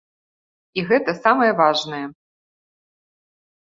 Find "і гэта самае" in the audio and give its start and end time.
0.77-1.51